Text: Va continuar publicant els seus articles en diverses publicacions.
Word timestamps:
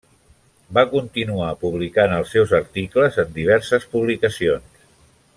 Va 0.77 0.83
continuar 0.93 1.49
publicant 1.65 2.15
els 2.15 2.33
seus 2.37 2.53
articles 2.59 3.19
en 3.25 3.35
diverses 3.39 3.85
publicacions. 3.95 4.83